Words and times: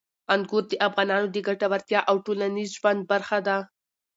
انګور 0.33 0.63
د 0.69 0.73
افغانانو 0.87 1.27
د 1.31 1.37
ګټورتیا 1.47 1.99
او 2.09 2.15
ټولنیز 2.25 2.69
ژوند 2.79 3.01
برخه 3.11 3.37
ده. 3.47 3.57